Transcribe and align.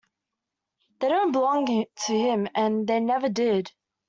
They 0.99 1.09
don't 1.09 1.31
belong 1.31 1.65
to 1.67 2.17
him, 2.17 2.47
and 2.55 2.87
they 2.87 2.99
never 2.99 3.29
did. 3.29 3.71